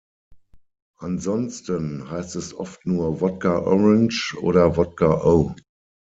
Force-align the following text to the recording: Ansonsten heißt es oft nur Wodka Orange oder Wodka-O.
Ansonsten 0.99 2.09
heißt 2.09 2.35
es 2.35 2.55
oft 2.55 2.87
nur 2.87 3.21
Wodka 3.21 3.59
Orange 3.59 4.35
oder 4.41 4.75
Wodka-O. 4.75 5.53